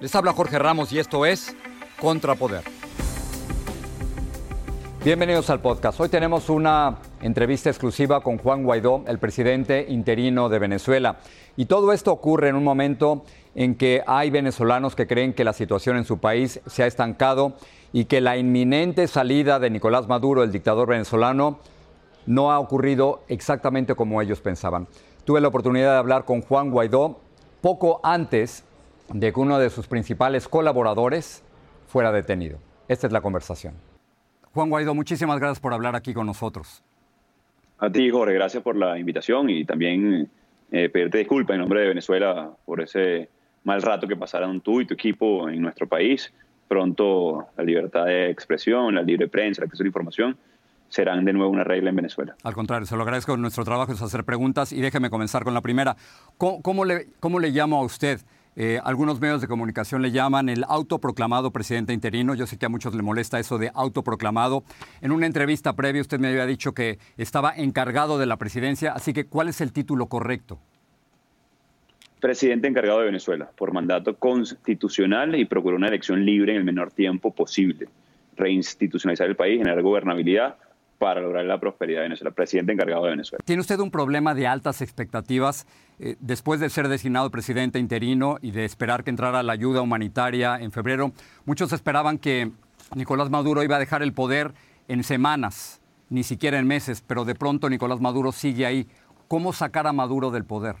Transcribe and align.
Les 0.00 0.14
habla 0.14 0.32
Jorge 0.32 0.58
Ramos 0.58 0.92
y 0.92 0.98
esto 0.98 1.24
es 1.24 1.56
Contrapoder. 2.00 2.62
Bienvenidos 5.04 5.50
al 5.50 5.60
podcast. 5.60 6.00
Hoy 6.00 6.08
tenemos 6.08 6.50
una 6.50 6.98
entrevista 7.22 7.70
exclusiva 7.70 8.20
con 8.20 8.38
Juan 8.38 8.64
Guaidó, 8.64 9.04
el 9.06 9.18
presidente 9.18 9.86
interino 9.88 10.48
de 10.48 10.58
Venezuela. 10.58 11.18
Y 11.56 11.66
todo 11.66 11.92
esto 11.92 12.10
ocurre 12.10 12.48
en 12.48 12.56
un 12.56 12.64
momento 12.64 13.24
en 13.54 13.76
que 13.76 14.02
hay 14.06 14.30
venezolanos 14.30 14.96
que 14.96 15.06
creen 15.06 15.32
que 15.32 15.44
la 15.44 15.52
situación 15.52 15.96
en 15.96 16.04
su 16.04 16.18
país 16.18 16.60
se 16.66 16.82
ha 16.82 16.86
estancado 16.86 17.54
y 17.92 18.06
que 18.06 18.20
la 18.20 18.36
inminente 18.36 19.06
salida 19.06 19.60
de 19.60 19.70
Nicolás 19.70 20.08
Maduro, 20.08 20.42
el 20.42 20.52
dictador 20.52 20.88
venezolano, 20.88 21.60
no 22.26 22.50
ha 22.50 22.58
ocurrido 22.58 23.22
exactamente 23.28 23.94
como 23.94 24.20
ellos 24.20 24.40
pensaban. 24.40 24.88
Tuve 25.24 25.40
la 25.40 25.48
oportunidad 25.48 25.92
de 25.92 25.98
hablar 25.98 26.24
con 26.24 26.42
Juan 26.42 26.70
Guaidó 26.70 27.20
poco 27.60 28.00
antes 28.02 28.64
de 29.12 29.32
que 29.32 29.40
uno 29.40 29.58
de 29.58 29.70
sus 29.70 29.86
principales 29.86 30.48
colaboradores 30.48 31.44
fuera 31.86 32.12
detenido. 32.12 32.58
Esta 32.88 33.06
es 33.06 33.12
la 33.12 33.20
conversación. 33.20 33.74
Juan 34.52 34.70
Guaidó, 34.70 34.94
muchísimas 34.94 35.38
gracias 35.38 35.60
por 35.60 35.74
hablar 35.74 35.96
aquí 35.96 36.14
con 36.14 36.26
nosotros. 36.26 36.82
A 37.78 37.90
ti, 37.90 38.10
Jorge, 38.10 38.34
gracias 38.34 38.62
por 38.62 38.76
la 38.76 38.98
invitación 38.98 39.50
y 39.50 39.64
también 39.64 40.30
eh, 40.70 40.88
pedirte 40.88 41.18
disculpas 41.18 41.54
en 41.54 41.60
nombre 41.60 41.80
de 41.80 41.88
Venezuela 41.88 42.50
por 42.64 42.80
ese 42.80 43.28
mal 43.64 43.82
rato 43.82 44.06
que 44.06 44.16
pasaron 44.16 44.60
tú 44.60 44.80
y 44.80 44.86
tu 44.86 44.94
equipo 44.94 45.48
en 45.48 45.60
nuestro 45.60 45.88
país. 45.88 46.32
Pronto 46.68 47.48
la 47.56 47.64
libertad 47.64 48.06
de 48.06 48.30
expresión, 48.30 48.94
la 48.94 49.02
libre 49.02 49.28
prensa, 49.28 49.62
el 49.62 49.66
acceso 49.66 49.82
a 49.82 49.84
la 49.84 49.88
información 49.88 50.36
serán 50.88 51.24
de 51.24 51.32
nuevo 51.32 51.50
una 51.50 51.64
regla 51.64 51.90
en 51.90 51.96
Venezuela. 51.96 52.36
Al 52.44 52.54
contrario, 52.54 52.86
se 52.86 52.96
lo 52.96 53.02
agradezco. 53.02 53.36
Nuestro 53.36 53.64
trabajo 53.64 53.92
es 53.92 54.00
hacer 54.00 54.24
preguntas 54.24 54.72
y 54.72 54.80
déjeme 54.80 55.10
comenzar 55.10 55.42
con 55.42 55.52
la 55.52 55.60
primera. 55.60 55.96
¿Cómo, 56.38 56.62
cómo 56.62 56.84
le, 56.84 57.08
cómo 57.18 57.40
le 57.40 57.50
llamo 57.50 57.80
a 57.80 57.84
usted? 57.84 58.20
Eh, 58.56 58.78
algunos 58.84 59.20
medios 59.20 59.40
de 59.40 59.48
comunicación 59.48 60.02
le 60.02 60.12
llaman 60.12 60.48
el 60.48 60.64
autoproclamado 60.68 61.50
presidente 61.50 61.92
interino. 61.92 62.34
Yo 62.34 62.46
sé 62.46 62.56
que 62.56 62.66
a 62.66 62.68
muchos 62.68 62.94
le 62.94 63.02
molesta 63.02 63.40
eso 63.40 63.58
de 63.58 63.70
autoproclamado. 63.74 64.64
En 65.00 65.12
una 65.12 65.26
entrevista 65.26 65.74
previa 65.74 66.00
usted 66.00 66.20
me 66.20 66.28
había 66.28 66.46
dicho 66.46 66.72
que 66.72 66.98
estaba 67.16 67.52
encargado 67.56 68.18
de 68.18 68.26
la 68.26 68.36
presidencia, 68.36 68.92
así 68.92 69.12
que 69.12 69.26
¿cuál 69.26 69.48
es 69.48 69.60
el 69.60 69.72
título 69.72 70.06
correcto? 70.06 70.58
Presidente 72.20 72.68
encargado 72.68 73.00
de 73.00 73.06
Venezuela, 73.06 73.50
por 73.56 73.72
mandato 73.72 74.16
constitucional 74.16 75.34
y 75.34 75.44
procuró 75.44 75.76
una 75.76 75.88
elección 75.88 76.24
libre 76.24 76.52
en 76.52 76.58
el 76.58 76.64
menor 76.64 76.90
tiempo 76.90 77.34
posible. 77.34 77.88
Reinstitucionalizar 78.36 79.28
el 79.28 79.36
país, 79.36 79.58
generar 79.58 79.82
gobernabilidad 79.82 80.56
para 81.04 81.20
lograr 81.20 81.44
la 81.44 81.60
prosperidad 81.60 81.98
de 81.98 82.04
Venezuela. 82.04 82.30
Presidente 82.30 82.72
encargado 82.72 83.04
de 83.04 83.10
Venezuela. 83.10 83.44
¿Tiene 83.44 83.60
usted 83.60 83.78
un 83.78 83.90
problema 83.90 84.34
de 84.34 84.46
altas 84.46 84.80
expectativas 84.80 85.66
eh, 85.98 86.16
después 86.18 86.60
de 86.60 86.70
ser 86.70 86.88
designado 86.88 87.30
presidente 87.30 87.78
interino 87.78 88.38
y 88.40 88.52
de 88.52 88.64
esperar 88.64 89.04
que 89.04 89.10
entrara 89.10 89.42
la 89.42 89.52
ayuda 89.52 89.82
humanitaria 89.82 90.56
en 90.58 90.72
febrero? 90.72 91.12
Muchos 91.44 91.74
esperaban 91.74 92.16
que 92.16 92.52
Nicolás 92.96 93.28
Maduro 93.28 93.62
iba 93.62 93.76
a 93.76 93.78
dejar 93.78 94.02
el 94.02 94.14
poder 94.14 94.52
en 94.88 95.04
semanas, 95.04 95.82
ni 96.08 96.22
siquiera 96.22 96.58
en 96.58 96.66
meses, 96.66 97.04
pero 97.06 97.26
de 97.26 97.34
pronto 97.34 97.68
Nicolás 97.68 98.00
Maduro 98.00 98.32
sigue 98.32 98.64
ahí. 98.64 98.86
¿Cómo 99.28 99.52
sacar 99.52 99.86
a 99.86 99.92
Maduro 99.92 100.30
del 100.30 100.46
poder? 100.46 100.76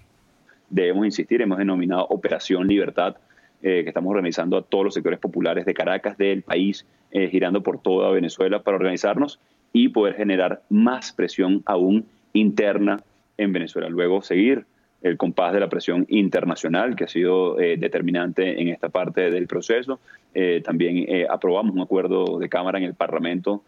Debemos 0.70 1.04
insistir, 1.04 1.42
hemos 1.42 1.58
denominado 1.58 2.06
Operación 2.08 2.66
Libertad, 2.66 3.16
eh, 3.60 3.82
que 3.82 3.88
estamos 3.88 4.08
organizando 4.08 4.56
a 4.56 4.62
todos 4.62 4.86
los 4.86 4.94
sectores 4.94 5.18
populares 5.18 5.66
de 5.66 5.74
Caracas, 5.74 6.16
del 6.16 6.40
país, 6.40 6.86
eh, 7.10 7.28
girando 7.28 7.62
por 7.62 7.78
toda 7.82 8.10
Venezuela 8.10 8.62
para 8.62 8.78
organizarnos 8.78 9.38
y 9.74 9.88
poder 9.88 10.14
generar 10.14 10.62
más 10.70 11.12
presión 11.12 11.62
aún 11.66 12.06
interna 12.32 13.02
en 13.36 13.52
Venezuela. 13.52 13.88
Luego 13.90 14.22
seguir 14.22 14.64
el 15.02 15.18
compás 15.18 15.52
de 15.52 15.60
la 15.60 15.68
presión 15.68 16.06
internacional 16.08 16.96
que 16.96 17.04
ha 17.04 17.08
sido 17.08 17.60
eh, 17.60 17.76
determinante 17.76 18.62
en 18.62 18.68
esta 18.68 18.88
parte 18.88 19.30
del 19.30 19.46
proceso. 19.48 19.98
Eh, 20.32 20.62
también 20.64 21.04
eh, 21.08 21.26
aprobamos 21.28 21.74
un 21.74 21.82
acuerdo 21.82 22.38
de 22.38 22.48
Cámara 22.48 22.78
en 22.78 22.84
el 22.84 22.94
Parlamento 22.94 23.62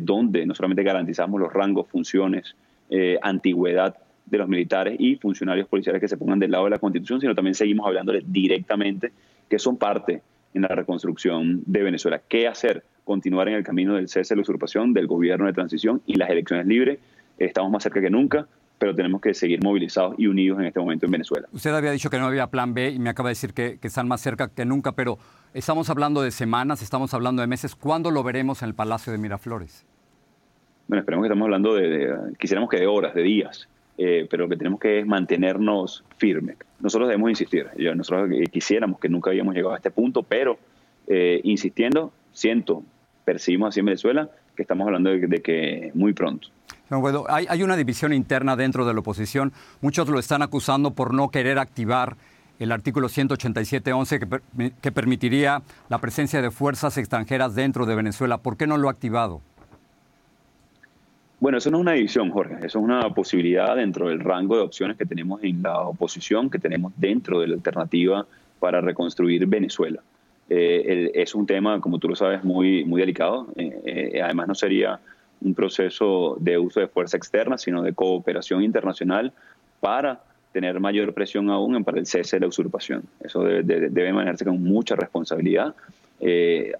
donde 0.00 0.46
no 0.46 0.54
solamente 0.54 0.82
garantizamos 0.82 1.38
los 1.38 1.52
rangos, 1.52 1.86
funciones, 1.88 2.56
antigüedad 3.20 3.94
de 4.24 4.38
los 4.38 4.48
militares 4.48 4.96
y 4.98 5.16
funcionarios 5.16 5.68
policiales 5.68 6.00
que 6.00 6.08
se 6.08 6.16
pongan 6.16 6.38
del 6.38 6.50
lado 6.50 6.64
de 6.64 6.70
la 6.70 6.78
Constitución, 6.78 7.20
sino 7.20 7.34
también 7.34 7.54
seguimos 7.54 7.86
hablándole 7.86 8.22
directamente 8.26 9.12
que 9.50 9.58
son 9.58 9.76
parte 9.76 10.22
en 10.54 10.62
la 10.62 10.68
reconstrucción 10.68 11.62
de 11.66 11.82
Venezuela. 11.82 12.22
¿Qué 12.26 12.48
hacer? 12.48 12.84
Continuar 13.06 13.46
en 13.46 13.54
el 13.54 13.62
camino 13.62 13.94
del 13.94 14.08
cese 14.08 14.34
de 14.34 14.38
la 14.38 14.42
usurpación, 14.42 14.92
del 14.92 15.06
gobierno 15.06 15.46
de 15.46 15.52
transición 15.52 16.02
y 16.06 16.16
las 16.16 16.28
elecciones 16.28 16.66
libres. 16.66 16.98
Estamos 17.38 17.70
más 17.70 17.84
cerca 17.84 18.00
que 18.00 18.10
nunca, 18.10 18.48
pero 18.80 18.96
tenemos 18.96 19.20
que 19.20 19.32
seguir 19.32 19.62
movilizados 19.62 20.16
y 20.18 20.26
unidos 20.26 20.58
en 20.58 20.66
este 20.66 20.80
momento 20.80 21.06
en 21.06 21.12
Venezuela. 21.12 21.46
Usted 21.52 21.72
había 21.72 21.92
dicho 21.92 22.10
que 22.10 22.18
no 22.18 22.26
había 22.26 22.48
plan 22.48 22.74
B 22.74 22.90
y 22.90 22.98
me 22.98 23.08
acaba 23.08 23.28
de 23.28 23.34
decir 23.34 23.54
que, 23.54 23.78
están 23.80 24.08
más 24.08 24.20
cerca 24.20 24.48
que 24.48 24.64
nunca, 24.64 24.90
pero 24.90 25.18
estamos 25.54 25.88
hablando 25.88 26.20
de 26.20 26.32
semanas, 26.32 26.82
estamos 26.82 27.14
hablando 27.14 27.42
de 27.42 27.46
meses. 27.46 27.76
¿Cuándo 27.76 28.10
lo 28.10 28.24
veremos 28.24 28.62
en 28.62 28.70
el 28.70 28.74
Palacio 28.74 29.12
de 29.12 29.18
Miraflores? 29.18 29.86
Bueno, 30.88 30.98
esperemos 30.98 31.22
que 31.22 31.28
estamos 31.28 31.46
hablando 31.46 31.74
de, 31.76 32.12
quisiéramos 32.40 32.68
que 32.68 32.78
de 32.78 32.88
horas, 32.88 33.14
de 33.14 33.22
días, 33.22 33.68
eh, 33.98 34.26
pero 34.28 34.46
lo 34.46 34.48
que 34.48 34.56
tenemos 34.56 34.80
que 34.80 34.98
es 34.98 35.06
mantenernos 35.06 36.02
firmes. 36.16 36.56
Nosotros 36.80 37.08
debemos 37.08 37.30
insistir. 37.30 37.68
Nosotros 37.94 38.30
quisiéramos 38.50 38.98
que 38.98 39.08
nunca 39.08 39.30
habíamos 39.30 39.54
llegado 39.54 39.74
a 39.74 39.76
este 39.76 39.92
punto, 39.92 40.24
pero 40.24 40.58
eh, 41.06 41.40
insistiendo, 41.44 42.12
siento, 42.32 42.82
percibimos 43.26 43.68
así 43.68 43.80
en 43.80 43.86
Venezuela 43.86 44.30
que 44.54 44.62
estamos 44.62 44.86
hablando 44.86 45.10
de, 45.10 45.42
que 45.42 45.90
muy 45.92 46.14
pronto. 46.14 46.48
hay, 47.28 47.46
hay, 47.50 47.62
una 47.62 47.76
división 47.76 48.14
interna 48.14 48.56
dentro 48.56 48.86
de 48.86 48.94
la 48.94 49.00
oposición. 49.00 49.52
Muchos 49.82 50.08
lo 50.08 50.18
están 50.18 50.40
acusando 50.40 50.92
por 50.92 51.12
no 51.12 51.28
querer 51.28 51.58
activar 51.58 52.16
el 52.58 52.72
artículo 52.72 53.08
187.11 53.08 54.40
que, 54.56 54.72
que 54.80 54.92
permitiría 54.92 55.60
la 55.90 55.98
presencia 55.98 56.40
de 56.40 56.50
fuerzas 56.50 56.96
extranjeras 56.96 57.54
dentro 57.54 57.84
de 57.84 57.96
Venezuela. 57.96 58.38
¿Por 58.38 58.56
qué 58.56 58.66
no 58.66 58.78
lo 58.78 58.88
ha 58.88 58.92
activado? 58.92 59.42
Bueno, 61.38 61.58
eso 61.58 61.70
no 61.70 61.78
es 61.78 61.82
una 61.82 61.92
división, 61.92 62.30
Jorge. 62.30 62.54
Eso 62.54 62.78
es 62.78 62.84
una 62.84 63.10
posibilidad 63.12 63.76
dentro 63.76 64.08
del 64.08 64.20
rango 64.20 64.56
de 64.56 64.62
opciones 64.62 64.96
que 64.96 65.04
tenemos 65.04 65.42
en 65.42 65.62
la 65.62 65.80
oposición, 65.80 66.48
que 66.48 66.58
tenemos 66.58 66.92
dentro 66.96 67.40
de 67.40 67.48
la 67.48 67.54
alternativa 67.56 68.26
para 68.58 68.80
reconstruir 68.80 69.46
Venezuela. 69.46 70.00
Eh, 70.48 71.10
es 71.14 71.34
un 71.34 71.46
tema, 71.46 71.80
como 71.80 71.98
tú 71.98 72.08
lo 72.08 72.16
sabes, 72.16 72.44
muy, 72.44 72.84
muy 72.84 73.00
delicado. 73.00 73.48
Eh, 73.56 74.12
eh, 74.14 74.22
además, 74.22 74.48
no 74.48 74.54
sería 74.54 75.00
un 75.40 75.54
proceso 75.54 76.36
de 76.40 76.58
uso 76.58 76.80
de 76.80 76.88
fuerza 76.88 77.16
externa, 77.16 77.58
sino 77.58 77.82
de 77.82 77.92
cooperación 77.92 78.62
internacional 78.62 79.32
para 79.80 80.20
tener 80.52 80.80
mayor 80.80 81.12
presión 81.12 81.50
aún 81.50 81.84
para 81.84 81.98
el 81.98 82.06
cese 82.06 82.36
de 82.36 82.40
la 82.40 82.46
usurpación. 82.46 83.02
Eso 83.20 83.42
debe, 83.42 84.12
manejarse 84.12 84.44
con 84.44 84.62
mucha 84.62 84.96
responsabilidad. 84.96 85.74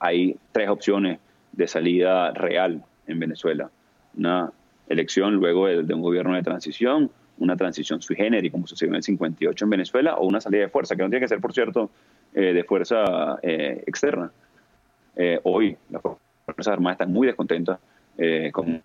hay 0.01 0.37
tres 0.53 0.69
opciones 0.71 1.19
de 1.53 1.69
salida 1.69 2.31
real 2.31 2.83
en 3.07 3.19
Venezuela. 3.19 3.69
Una 4.17 4.51
elección 4.89 5.35
luego 5.35 5.67
de, 5.67 5.95
un 5.95 6.01
gobierno 6.01 6.35
de 6.35 6.43
transición, 6.43 7.11
una 7.39 7.57
transición 7.57 8.01
sui 8.01 8.17
generis, 8.17 8.51
como 8.51 8.67
sucedió 8.67 8.93
en 8.93 8.97
el 8.97 9.03
58 9.03 9.65
en 9.65 9.71
Venezuela, 9.71 10.15
o 10.17 10.27
una 10.27 10.41
salida 10.41 10.63
de 10.63 10.69
fuerza, 10.69 10.97
que 10.97 11.03
no 11.03 11.11
tiene 11.11 11.21
que 11.21 11.29
ser, 11.29 11.41
por 11.41 11.53
cierto, 11.53 11.91
eh, 12.39 12.53
de 12.53 12.65
fuerza 12.65 13.39
eh, 13.43 13.83
externa. 13.87 14.31
Eh, 15.17 15.41
hoy 15.45 15.75
las 15.89 16.03
Fuerzas 16.03 16.69
Armadas 16.69 16.97
están 16.97 17.11
muy 17.11 17.27
descontentas 17.27 17.79
con 18.53 18.83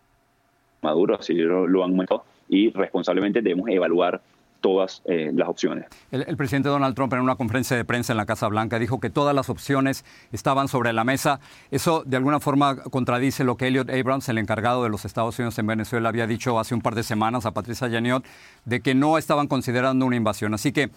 Maduro, 0.81 1.17
así 1.19 1.33
lo, 1.33 1.83
han 1.83 1.93
montado, 1.93 2.23
y 2.47 2.71
responsablemente 2.71 3.41
debemos 3.41 3.69
evaluar 3.69 4.21
todas 4.61 5.01
las 5.05 5.47
opciones. 5.47 5.85
El, 6.11 6.37
presidente 6.37 6.69
Donald 6.69 6.95
Trump 6.95 7.13
en 7.13 7.21
una 7.21 7.35
conferencia 7.35 7.77
de 7.77 7.85
prensa 7.85 8.13
en 8.13 8.17
la 8.17 8.25
Casa 8.25 8.47
Blanca 8.47 8.77
dijo 8.77 8.99
que 8.99 9.09
todas 9.09 9.33
las 9.33 9.49
opciones 9.49 10.03
estaban 10.31 10.67
sobre 10.67 10.91
la 10.91 11.03
mesa. 11.03 11.39
Eso 11.71 12.03
de 12.05 12.17
alguna 12.17 12.39
forma 12.39 12.75
contradice 12.83 13.43
lo 13.43 13.55
que 13.55 13.67
Elliot 13.67 13.89
Abrams, 13.89 14.27
el 14.27 14.37
encargado 14.37 14.83
de 14.83 14.89
los 14.89 15.05
Estados 15.05 15.37
Unidos 15.39 15.57
en 15.59 15.67
Venezuela, 15.67 16.09
había 16.09 16.27
dicho 16.27 16.59
hace 16.59 16.73
un 16.73 16.81
par 16.81 16.95
de 16.95 17.03
semanas 17.03 17.45
a 17.45 17.51
Patricia 17.51 17.87
Yaniot 17.87 18.25
de 18.65 18.81
que 18.81 18.95
no 18.95 19.17
estaban 19.17 19.47
considerando 19.47 20.05
una 20.05 20.15
invasión. 20.15 20.53
Así 20.53 20.71
que, 20.73 20.89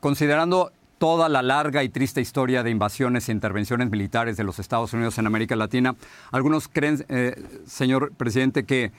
considerando 0.00 0.72
toda 0.98 1.28
la 1.28 1.42
larga 1.42 1.84
y 1.84 1.88
triste 1.88 2.20
historia 2.20 2.62
de 2.62 2.70
invasiones 2.70 3.28
e 3.28 3.32
intervenciones 3.32 3.90
militares 3.90 4.36
de 4.36 4.44
los 4.44 4.58
Estados 4.58 4.92
Unidos 4.92 5.18
en 5.18 5.26
América 5.26 5.56
Latina. 5.56 5.94
Algunos 6.32 6.68
creen, 6.68 7.04
eh, 7.08 7.34
señor 7.66 8.12
presidente, 8.16 8.64
que, 8.64 8.90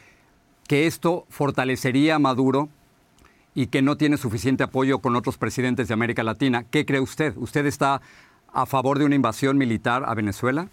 que 0.68 0.88
esto 0.88 1.26
fortalecería 1.30 2.16
a 2.16 2.20
Maduro 2.20 2.70
y 3.54 3.68
que 3.68 3.82
no 3.82 3.98
tiene 3.98 4.18
suficiente 4.18 4.64
apoyo 4.64 5.00
con 5.00 5.16
otros 5.16 5.38
presidentes 5.38 5.88
de 5.90 5.94
América 5.94 6.24
Latina. 6.24 6.64
¿Qué 6.70 6.86
cree 6.86 7.02
usted? 7.02 7.36
¿Usted 7.36 7.66
está 7.66 8.02
a 8.54 8.66
favor 8.66 8.98
de 8.98 9.06
una 9.06 9.16
invasión 9.16 9.58
militar 9.58 10.04
a 10.06 10.14
Venezuela? 10.16 10.68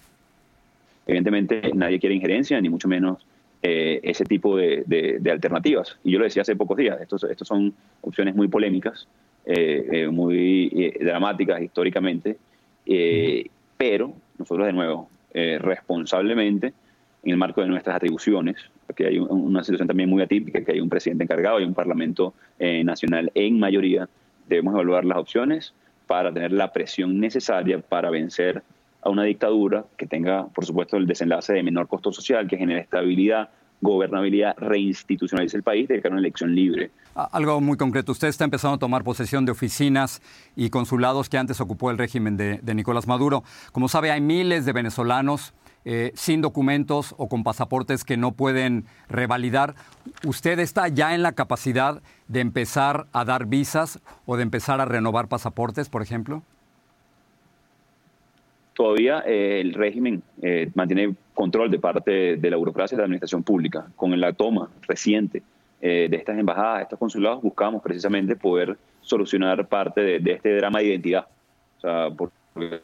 Evidentemente 1.06 1.72
nadie 1.75 1.99
quiere 1.99 2.14
injerencia, 2.14 2.61
ni 2.61 2.69
mucho 2.69 2.88
menos 2.88 3.26
eh, 3.62 4.00
ese 4.02 4.25
tipo 4.25 4.56
de, 4.56 5.20
alternativas. 5.31 5.99
Y 6.05 6.12
yo 6.12 6.19
lo 6.19 6.25
decía 6.25 6.43
hace 6.43 6.55
pocos 6.55 6.76
días, 6.76 7.00
estos, 7.00 7.25
estos 7.25 7.49
son 7.49 7.75
opciones 8.02 8.34
muy 8.34 8.49
polémicas 8.49 9.08
eh, 9.48 9.87
eh, 9.93 10.08
muy 10.08 10.72
eh, 10.75 11.04
dramáticas 11.04 11.62
históricamente, 11.62 12.37
pero 13.76 14.12
nosotros 14.38 14.66
de 14.66 14.72
nuevo, 14.72 15.08
responsablemente, 15.32 16.72
en 17.22 17.31
el 17.31 17.37
marco 17.37 17.60
de 17.60 17.69
nuestras 17.69 17.96
atribuciones, 17.96 18.56
porque 18.87 19.06
hay 19.06 19.19
una 19.19 19.62
situación 19.62 19.87
también 19.87 20.08
muy 20.08 20.22
atípica, 20.22 20.64
que 20.64 20.72
hay 20.72 20.81
un 20.81 20.88
presidente 20.88 21.25
encargado 21.25 21.60
y 21.60 21.64
un 21.64 21.75
parlamento 21.75 22.34
nacional 22.58 23.31
en 23.34 23.58
mayoría, 23.58 24.08
debemos 24.48 24.75
evaluar 24.75 25.04
las 25.04 25.19
opciones 25.19 25.75
para 26.06 26.32
tener 26.32 26.52
la 26.52 26.72
presión 26.72 27.19
necesaria 27.19 27.81
para 27.81 28.10
vencer 28.10 28.62
a 29.02 29.10
una 29.10 29.25
dictadura 29.25 29.84
que 29.96 30.06
tenga, 30.06 30.46
por 30.46 30.64
supuesto, 30.64 30.96
el 30.96 31.06
desenlace 31.06 31.52
de 31.52 31.62
menor 31.62 31.88
costo 31.88 32.12
social, 32.12 32.48
que 32.48 32.56
genere 32.56 32.81
estabilidad, 32.81 33.50
gobernabilidad, 33.81 34.56
reinstitucionalice 34.58 35.56
el 35.56 35.62
país, 35.62 35.88
de 35.88 36.02
una 36.08 36.19
elección 36.19 36.55
libre. 36.55 36.90
Algo 37.14 37.61
muy 37.61 37.76
concreto. 37.76 38.12
Usted 38.12 38.28
está 38.28 38.44
empezando 38.44 38.76
a 38.76 38.78
tomar 38.78 39.05
posesión 39.05 39.44
de 39.44 39.52
oficinas 39.52 40.20
y 40.55 40.70
consulados 40.70 41.28
que 41.28 41.38
antes 41.38 41.61
ocupó 41.61 41.90
el 41.90 41.99
régimen 41.99 42.37
de, 42.37 42.75
Nicolás 42.75 43.06
Maduro. 43.06 43.43
Como 43.73 43.88
sabe, 43.88 44.11
hay 44.11 44.20
miles 44.20 44.67
de 44.67 44.73
venezolanos 44.73 45.55
eh, 45.84 46.12
sin 46.14 46.43
documentos 46.43 47.14
o 47.17 47.28
con 47.28 47.44
pasaportes 47.44 48.05
que 48.05 48.17
no 48.17 48.32
pueden 48.32 48.84
revalidar. 49.08 49.75
¿Usted 50.25 50.58
está 50.58 50.88
ya 50.88 51.14
en 51.14 51.22
la 51.22 51.32
capacidad 51.32 52.02
de 52.29 52.40
empezar 52.40 53.06
a 53.12 53.25
dar 53.25 53.46
visas 53.46 54.00
o 54.26 54.37
de 54.37 54.43
empezar 54.43 54.81
a 54.81 54.84
renovar 54.84 55.29
pasaportes, 55.29 55.88
por 55.88 56.02
ejemplo? 56.02 56.43
Todavía 58.76 59.25
eh, 59.26 59.61
el 59.61 59.73
régimen 59.73 60.23
eh, 60.43 60.70
mantiene 60.75 61.14
control 61.32 61.70
de 61.70 61.78
parte 61.78 62.37
de 62.37 62.50
la 62.50 62.56
burocracia 62.58 62.94
y 62.94 62.96
de 62.96 63.00
la 63.00 63.06
administración 63.06 63.43
pública. 63.43 63.87
Con 63.96 64.19
la 64.20 64.32
toma 64.34 64.69
reciente 64.87 65.43
eh, 65.81 66.08
de 66.11 66.17
estas 66.17 66.38
embajadas, 66.38 66.82
estos 66.82 66.99
consulados, 66.99 67.43
buscamos 67.43 67.82
precisamente 67.82 68.37
poder 68.37 68.76
solucionar 69.00 69.67
parte 69.67 70.20
de, 70.20 70.32
este 70.32 70.56
drama 70.56 70.81
de 70.81 70.87
identidad. 70.87 71.26
O 71.78 71.81
sea, 71.81 72.11
porque 72.11 72.34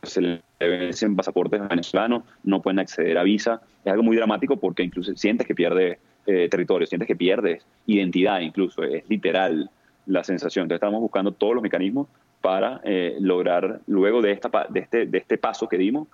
se 0.03 0.23
le 0.23 0.41
vencen 0.59 1.15
pasaportes 1.15 1.69
venezolanos, 1.69 2.25
no 2.43 2.63
pueden 2.63 2.79
acceder 2.79 3.19
a 3.19 3.23
visa. 3.23 3.61
Es 3.85 3.93
algo 3.93 4.03
muy 4.03 4.17
dramático 4.17 4.57
porque 4.57 4.83
incluso 4.83 5.15
sientes 5.15 5.47
que 5.47 5.55
pierdes 5.55 5.99
territorio, 6.25 6.87
sientes 6.87 7.09
que 7.09 7.17
pierdes 7.17 7.67
identidad 7.87 8.39
incluso, 8.39 8.85
es 8.85 9.03
literal 9.09 9.69
la 10.07 10.23
sensación. 10.23 10.65
Entonces 10.65 10.77
estamos 10.77 11.01
buscando 11.01 11.33
todos 11.33 11.55
los 11.55 11.63
mecanismos 11.63 12.07
para 12.43 12.81
eh, 12.85 13.17
lograr, 13.21 13.81
luego 13.87 14.21
de, 14.21 14.33
esta, 14.33 14.51
de, 14.69 14.81
este, 14.81 15.07
de 15.07 15.19
este 15.19 15.39
paso 15.39 15.69
que 15.69 15.79
dimos, 15.79 16.09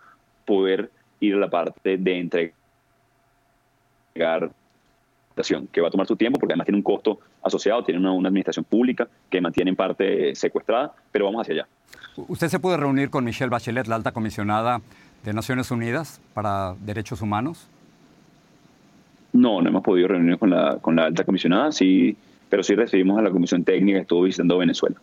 poder 0.45 0.91
ir 1.21 1.35
a 1.35 1.39
la 1.39 1.51
parte 1.51 1.97
de 1.97 2.19
entregar 2.19 2.53
que 5.73 5.81
va 5.81 5.89
a 5.89 5.91
tomar 5.91 6.07
su 6.07 6.17
tiempo 6.17 6.39
porque 6.39 6.53
además 6.53 6.67
tiene 6.67 6.79
un 6.79 6.83
costo 6.83 7.21
asociado, 7.43 7.85
tiene 7.85 8.01
una, 8.01 8.13
una, 8.13 8.29
administración 8.29 8.65
pública 8.65 9.09
que 9.31 9.41
mantiene 9.41 9.71
en 9.71 9.77
parte 9.77 10.35
secuestrada, 10.35 10.93
pero 11.13 11.27
vamos 11.27 11.43
hacia 11.43 11.55
allá. 11.55 11.69
¿Usted 12.17 12.49
se 12.49 12.59
puede 12.59 12.77
reunir 12.77 13.11
con 13.11 13.25
Michelle 13.25 13.49
Bachelet, 13.49 13.87
la 13.87 13.95
alta 13.95 14.13
comisionada 14.13 14.81
de 15.25 15.33
Naciones 15.33 15.71
Unidas 15.71 16.21
para 16.35 16.75
Derechos 16.85 17.23
Humanos? 17.23 17.69
No, 19.33 19.63
no 19.63 19.69
hemos 19.69 19.83
podido 19.83 20.09
reunirnos 20.09 20.41
con 20.41 20.51
la, 20.51 20.79
con 20.79 20.97
la 20.97 21.05
alta 21.05 21.23
comisionada, 21.25 21.71
sí, 21.71 22.17
pero 22.49 22.63
sí 22.63 22.75
recibimos 22.75 23.19
a 23.19 23.23
la 23.23 23.31
comisión 23.31 23.63
técnica 23.63 23.99
que 23.99 24.03
estuvo 24.03 24.23
visitando 24.23 24.59
Venezuela. 24.59 24.97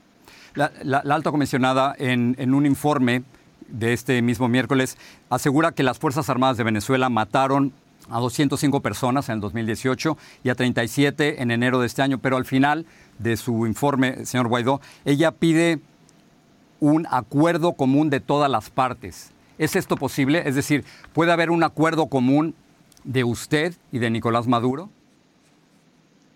La, 0.56 1.00
alta 1.00 1.32
comisionada 1.32 1.94
en, 1.98 2.54
un 2.54 2.66
informe 2.66 3.24
de 3.68 3.92
este 3.92 4.22
mismo 4.22 4.48
miércoles 4.48 4.98
asegura 5.30 5.74
que 5.74 5.84
las 5.84 6.00
Fuerzas 6.00 6.30
Armadas 6.30 6.56
de 6.56 6.64
Venezuela 6.64 7.10
mataron 7.10 7.74
a 8.10 8.20
205 8.20 8.80
personas 8.80 9.28
en 9.28 9.36
el 9.36 9.42
2018 9.42 10.18
y 10.44 10.50
a 10.50 10.56
37 10.56 11.42
en 11.42 11.52
enero 11.52 11.80
de 11.80 11.88
este 11.88 12.02
año, 12.02 12.20
pero 12.20 12.38
al 12.38 12.46
final 12.46 12.86
de 13.20 13.36
su 13.36 13.68
informe, 13.68 14.26
señor 14.26 14.48
Guaidó, 14.48 14.80
ella 15.04 15.32
pide 15.32 15.80
un 16.80 17.06
acuerdo 17.10 17.74
común 17.74 18.10
de 18.10 18.22
todas 18.22 18.50
las 18.50 18.70
partes. 18.70 19.32
¿Es 19.58 19.76
esto 19.76 19.98
posible? 19.98 20.44
Es 20.46 20.56
decir, 20.56 20.86
¿puede 21.14 21.32
haber 21.32 21.50
un 21.50 21.64
acuerdo 21.64 22.08
común 22.08 22.56
de 23.04 23.24
usted 23.24 23.76
y 23.92 24.00
de 24.00 24.10
Nicolás 24.10 24.48
Maduro? 24.48 24.90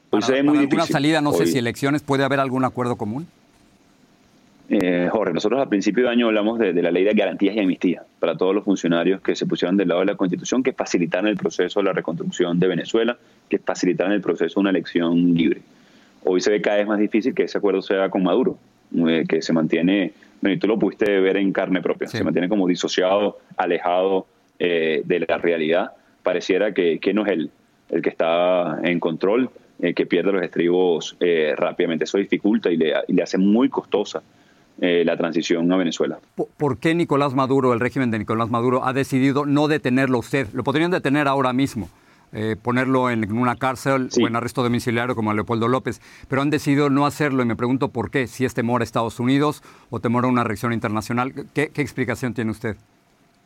Pues 0.09 0.25
para, 0.25 0.43
muy 0.43 0.57
alguna 0.57 0.87
salida, 0.87 1.21
no 1.21 1.31
sé 1.33 1.45
si 1.45 1.57
elecciones, 1.57 2.01
¿puede 2.01 2.23
haber 2.23 2.39
algún 2.39 2.65
acuerdo 2.65 2.95
común? 2.95 3.27
Eh, 4.71 5.09
Jorge, 5.11 5.33
nosotros 5.33 5.59
al 5.59 5.67
principio 5.67 6.03
de 6.03 6.11
año 6.11 6.27
hablamos 6.27 6.59
de, 6.59 6.73
la 6.73 6.91
ley 6.91 7.03
de 7.03 7.13
garantías 7.13 7.55
y 7.55 7.59
amnistía 7.59 8.03
para 8.19 8.37
todos 8.37 8.53
los 8.53 8.63
funcionarios 8.63 9.19
que 9.19 9.35
se 9.35 9.47
pusieron 9.47 9.77
del 9.77 9.87
lado 9.87 10.01
de 10.01 10.05
la 10.05 10.15
Constitución, 10.15 10.61
que 10.61 10.73
facilitaran 10.73 11.25
el 11.25 11.37
proceso 11.37 11.79
de 11.79 11.85
la 11.85 11.93
reconstrucción 11.93 12.59
de 12.59 12.67
Venezuela, 12.67 13.17
que 13.49 13.57
facilitaran 13.57 14.13
el 14.13 14.21
proceso 14.21 14.59
de 14.59 14.61
una 14.61 14.69
elección 14.69 15.33
libre. 15.33 15.61
Hoy 16.23 16.39
se 16.39 16.51
ve 16.51 16.61
cada 16.61 16.77
vez 16.77 16.87
más 16.87 16.99
difícil 16.99 17.33
que 17.33 17.43
ese 17.43 17.57
acuerdo 17.57 17.81
sea 17.81 18.09
con 18.09 18.21
Maduro, 18.21 18.59
eh, 19.07 19.25
que 19.27 19.41
se 19.41 19.53
mantiene, 19.53 20.13
bueno, 20.39 20.55
y 20.55 20.59
tú 20.59 20.67
lo 20.67 20.77
pudiste 20.77 21.19
ver 21.19 21.37
en 21.37 21.51
carne 21.51 21.81
propia, 21.81 22.07
se 22.07 22.23
mantiene 22.23 22.47
como 22.47 22.67
disociado, 22.67 23.39
alejado 23.57 24.27
eh, 24.59 25.01
de 25.03 25.25
la 25.27 25.39
realidad. 25.39 25.93
Pareciera 26.21 26.75
que, 26.75 26.99
que, 26.99 27.11
no 27.11 27.25
es 27.25 27.31
él 27.31 27.49
el 27.89 28.03
que 28.03 28.09
está 28.09 28.79
en 28.83 28.99
control, 28.99 29.49
que 29.95 30.05
pierde 30.05 30.33
los 30.33 30.43
estribos 30.43 31.17
rápidamente. 31.55 32.03
Eso 32.03 32.17
dificulta 32.17 32.69
y 32.69 32.77
le, 32.77 32.93
y 33.07 33.13
le 33.13 33.23
hace 33.23 33.37
muy 33.37 33.69
costosa 33.69 34.21
eh, 34.81 35.03
la 35.05 35.17
transición 35.17 35.71
a 35.71 35.77
Venezuela. 35.77 36.19
¿Por 36.57 36.77
qué 36.77 36.95
Nicolás 36.95 37.33
Maduro, 37.33 37.73
el 37.73 37.79
régimen 37.79 38.11
de 38.11 38.19
Nicolás 38.19 38.49
Maduro, 38.49 38.85
ha 38.85 38.93
decidido 38.93 39.45
no 39.45 39.67
detenerlo 39.67 40.19
usted? 40.19 40.47
Lo 40.53 40.63
podrían 40.63 40.91
detener 40.91 41.27
ahora 41.27 41.53
mismo. 41.53 41.89
Eh, 42.31 42.55
ponerlo 42.61 43.09
en 43.09 43.31
una 43.35 43.55
cárcel 43.55 44.09
o 44.21 44.27
en 44.27 44.35
arresto 44.35 44.61
domiciliario 44.61 45.15
como 45.15 45.31
a 45.31 45.33
Leopoldo 45.33 45.67
López, 45.67 45.99
pero 46.27 46.43
han 46.43 46.51
decidido 46.51 46.91
no 46.91 47.07
hacerlo 47.07 47.41
y 47.41 47.45
me 47.45 47.55
pregunto 47.55 47.89
por 47.89 48.11
qué, 48.11 48.27
si 48.27 48.45
es 48.45 48.53
temor 48.53 48.81
a 48.81 48.83
Estados 48.83 49.19
Unidos 49.19 49.63
o 49.89 49.99
temor 49.99 50.25
a 50.25 50.27
una 50.27 50.43
reacción 50.43 50.71
internacional. 50.71 51.33
¿Qué, 51.55 51.71
explicación 51.75 52.35
tiene 52.35 52.51
usted? 52.51 52.75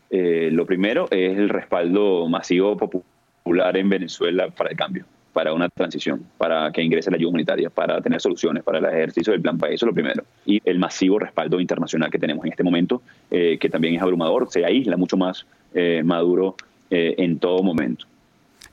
Eh, 0.10 0.50
lo 0.52 0.66
primero 0.66 1.08
es 1.12 1.38
el 1.38 1.48
respaldo 1.48 2.28
masivo 2.28 2.75
popular 2.75 3.78
en 3.78 3.88
Venezuela 3.88 4.50
para 4.50 4.72
el 4.72 4.75
cambio. 4.75 5.06
Para 5.34 5.54
una 5.54 5.68
transición, 5.68 6.24
para 6.38 6.72
que 6.72 6.82
ingrese 6.82 7.10
la 7.10 7.18
ayuda 7.18 7.30
humanitaria, 7.30 7.70
para 7.70 8.00
tener 8.02 8.22
soluciones 8.22 8.63
para 8.63 8.78
el 8.78 8.86
ejercicio 8.86 9.34
del 9.34 9.42
plan 9.42 9.58
país, 9.58 9.75
eso 9.75 9.86
es 9.86 9.88
lo 9.88 9.94
primero. 9.94 10.24
Y 10.46 10.62
el 10.63 10.80
masivo 10.80 11.20
respaldo 11.20 11.60
internacional 11.60 12.12
que 12.12 12.20
tenemos 12.20 12.46
en 12.46 12.52
este 12.52 12.63
momento, 12.63 13.02
eh, 13.32 13.58
que 13.60 13.70
también 13.70 13.96
es 13.96 14.02
abrumador, 14.02 14.48
se 14.52 14.63
aísla 14.63 14.96
mucho 14.96 15.18
más 15.18 15.46
eh, 15.74 16.02
Maduro 16.06 16.56
eh, 16.90 17.16
en 17.18 17.40
todo 17.40 17.63
momento. 17.63 18.06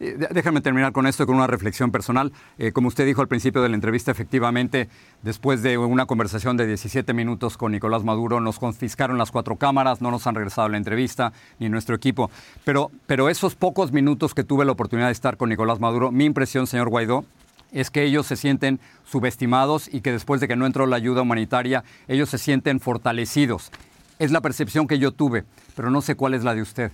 Eh, 0.00 0.16
déjame 0.30 0.62
terminar 0.62 0.92
con 0.92 1.06
esto, 1.06 1.26
con 1.26 1.36
una 1.36 1.46
reflexión 1.46 1.92
personal. 1.92 2.32
Eh, 2.58 2.72
como 2.72 2.88
usted 2.88 3.04
dijo 3.04 3.20
al 3.20 3.28
principio 3.28 3.60
de 3.60 3.68
la 3.68 3.74
entrevista, 3.74 4.10
efectivamente, 4.10 4.88
después 5.22 5.62
de 5.62 5.76
una 5.76 6.06
conversación 6.06 6.56
de 6.56 6.66
17 6.66 7.12
minutos 7.12 7.58
con 7.58 7.72
Nicolás 7.72 8.02
Maduro, 8.02 8.40
nos 8.40 8.58
confiscaron 8.58 9.18
las 9.18 9.30
cuatro 9.30 9.56
cámaras, 9.56 10.00
no 10.00 10.10
nos 10.10 10.26
han 10.26 10.34
regresado 10.34 10.70
la 10.70 10.78
entrevista, 10.78 11.34
ni 11.58 11.68
nuestro 11.68 11.94
equipo. 11.94 12.30
Pero, 12.64 12.90
pero 13.06 13.28
esos 13.28 13.54
pocos 13.54 13.92
minutos 13.92 14.34
que 14.34 14.42
tuve 14.42 14.64
la 14.64 14.72
oportunidad 14.72 15.08
de 15.08 15.12
estar 15.12 15.36
con 15.36 15.50
Nicolás 15.50 15.80
Maduro, 15.80 16.10
mi 16.10 16.24
impresión, 16.24 16.66
señor 16.66 16.88
Guaidó, 16.88 17.26
es 17.70 17.90
que 17.90 18.02
ellos 18.02 18.26
se 18.26 18.36
sienten 18.36 18.80
subestimados 19.04 19.92
y 19.92 20.00
que 20.00 20.12
después 20.12 20.40
de 20.40 20.48
que 20.48 20.56
no 20.56 20.64
entró 20.64 20.86
la 20.86 20.96
ayuda 20.96 21.22
humanitaria, 21.22 21.84
ellos 22.08 22.30
se 22.30 22.38
sienten 22.38 22.80
fortalecidos. 22.80 23.70
Es 24.18 24.32
la 24.32 24.40
percepción 24.40 24.86
que 24.86 24.98
yo 24.98 25.12
tuve, 25.12 25.44
pero 25.76 25.90
no 25.90 26.00
sé 26.00 26.14
cuál 26.14 26.34
es 26.34 26.42
la 26.42 26.54
de 26.54 26.62
usted. 26.62 26.90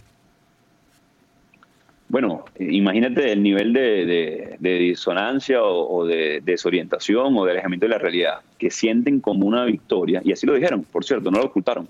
Bueno, 2.09 2.45
imagínate 2.61 3.33
el 3.33 3.43
nivel 3.43 3.73
de, 3.73 4.57
disonancia 4.61 5.63
o, 5.63 6.07
de 6.07 6.41
desorientación 6.45 7.37
o 7.37 7.45
de 7.45 7.53
alejamiento 7.53 7.87
de 7.87 7.91
la 7.91 7.99
realidad, 7.99 8.41
que 8.59 8.71
sienten 8.71 9.21
como 9.21 9.47
una 9.47 9.65
victoria, 9.65 10.21
y 10.25 10.33
así 10.33 10.47
lo 10.47 10.55
dijeron, 10.55 10.85
por 10.85 11.05
cierto, 11.05 11.33
no 11.33 11.39
lo 11.39 11.47
ocultaron, 11.47 11.89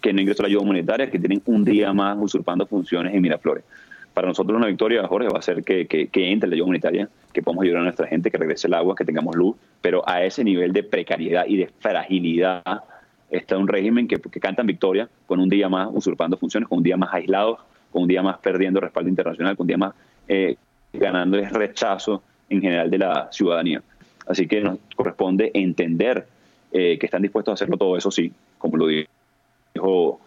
que 0.00 0.12
no 0.12 0.20
ingresó 0.20 0.42
la 0.42 0.48
ayuda 0.48 0.62
humanitaria, 0.62 1.10
que 1.10 1.18
tienen 1.18 1.42
un 1.46 1.64
día 1.64 1.92
más 1.92 2.16
usurpando 2.20 2.66
funciones 2.66 3.12
en 3.14 3.20
Miraflores. 3.20 3.64
Para 4.14 4.28
nosotros 4.28 4.56
una 4.56 4.68
victoria, 4.68 5.06
Jorge, 5.08 5.28
va 5.28 5.40
a 5.40 5.42
ser 5.42 5.64
que, 5.64 6.08
entre 6.12 6.48
la 6.48 6.54
ayuda 6.54 6.64
humanitaria, 6.64 7.08
que 7.32 7.42
podamos 7.42 7.64
ayudar 7.64 7.80
a 7.80 7.84
nuestra 7.84 8.06
gente, 8.06 8.30
que 8.30 8.38
regrese 8.38 8.68
el 8.68 8.74
agua, 8.74 8.94
que 8.94 9.04
tengamos 9.04 9.34
luz, 9.34 9.56
pero 9.80 10.08
a 10.08 10.22
ese 10.22 10.44
nivel 10.44 10.72
de 10.72 10.84
precariedad 10.84 11.46
y 11.48 11.56
de 11.56 11.70
fragilidad 11.80 12.62
está 13.28 13.58
un 13.58 13.66
régimen 13.66 14.06
que, 14.06 14.16
que 14.16 14.40
canta 14.40 14.62
victoria 14.62 15.08
con 15.26 15.40
un 15.40 15.48
día 15.48 15.68
más 15.68 15.88
usurpando 15.92 16.36
funciones, 16.36 16.68
con 16.68 16.78
un 16.78 16.84
día 16.84 16.96
más 16.96 17.12
aislados 17.12 17.58
con 17.92 18.02
un 18.02 18.08
día 18.08 18.22
más 18.22 18.38
perdiendo 18.38 18.80
respaldo 18.80 19.08
internacional, 19.08 19.56
con 19.56 19.64
un 19.64 19.68
día 19.68 19.78
más 19.78 19.94
eh, 20.26 20.56
ganando 20.92 21.38
el 21.38 21.48
rechazo 21.50 22.22
en 22.48 22.60
general 22.60 22.90
de 22.90 22.98
la 22.98 23.28
ciudadanía. 23.30 23.82
Así 24.26 24.46
que 24.46 24.60
nos 24.60 24.78
corresponde 24.94 25.50
entender 25.54 26.26
eh, 26.72 26.98
que 26.98 27.06
están 27.06 27.22
dispuestos 27.22 27.52
a 27.52 27.54
hacerlo 27.54 27.76
todo 27.76 27.96
eso, 27.96 28.10
sí, 28.10 28.32
como 28.58 28.76
lo 28.76 28.86
dijo 28.86 30.20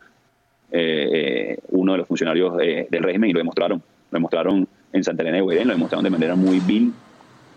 eh, 0.71 1.57
uno 1.69 1.91
de 1.91 1.97
los 1.99 2.07
funcionarios 2.07 2.57
del 2.57 3.03
régimen 3.03 3.29
y 3.29 3.33
lo 3.33 3.39
demostraron. 3.39 3.79
Lo 3.79 4.15
demostraron 4.17 4.67
en 4.93 5.03
Santa 5.03 5.21
Elena 5.21 5.37
de 5.37 5.41
Guaidén, 5.41 5.67
lo 5.67 5.73
demostraron 5.73 6.03
de 6.03 6.09
manera 6.09 6.35
muy 6.35 6.59
vil 6.59 6.93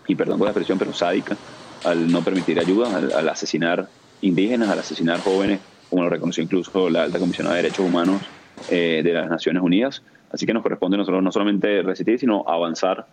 y 0.07 0.15
perdón 0.15 0.37
por 0.37 0.45
la 0.45 0.51
expresión, 0.51 0.77
pero 0.77 0.93
sádica, 0.93 1.35
al 1.83 2.11
no 2.11 2.21
permitir 2.21 2.59
ayuda, 2.59 2.95
al, 2.95 3.29
asesinar 3.29 3.87
indígenas, 4.21 4.69
al 4.69 4.79
asesinar 4.79 5.19
jóvenes, 5.19 5.59
como 5.89 6.03
lo 6.03 6.09
reconoció 6.09 6.43
incluso 6.43 6.89
la 6.89 7.03
alta 7.03 7.19
comisionada 7.19 7.55
de 7.55 7.63
derechos 7.63 7.85
humanos 7.85 8.21
eh, 8.69 9.01
de 9.03 9.13
las 9.13 9.29
Naciones 9.29 9.61
Unidas. 9.61 10.03
Así 10.31 10.45
que 10.45 10.53
nos 10.53 10.63
corresponde 10.63 10.97
nosotros 10.97 11.23
no 11.23 11.31
solamente 11.31 11.81
resistir, 11.81 12.19
sino 12.19 12.43
avanzar 12.47 13.05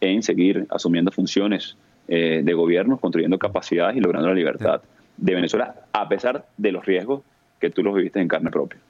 en 0.00 0.22
seguir 0.22 0.66
asumiendo 0.70 1.10
funciones 1.10 1.76
eh, 2.08 2.42
de 2.42 2.54
gobierno, 2.54 2.96
construyendo 2.96 3.38
capacidades 3.38 3.96
y 3.96 4.00
logrando 4.00 4.28
la 4.28 4.34
libertad 4.34 4.80
de 5.16 5.34
Venezuela, 5.34 5.74
a 5.92 6.08
pesar 6.08 6.46
de 6.56 6.72
los 6.72 6.84
riesgos 6.84 7.22
que 7.60 7.70
tú 7.70 7.82
los 7.82 7.94
viviste 7.94 8.20
en 8.20 8.28
carne 8.28 8.50
propia. 8.50 8.80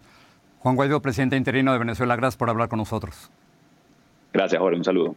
Juan 0.60 0.76
Guaidó, 0.76 1.00
presidente 1.00 1.36
interino 1.36 1.72
de 1.72 1.78
Venezuela, 1.78 2.14
gracias 2.16 2.36
por 2.36 2.50
hablar 2.50 2.68
con 2.68 2.78
nosotros. 2.78 3.30
Gracias, 4.32 4.60
Jorge. 4.60 4.76
Un 4.78 4.84
saludo. 4.84 5.16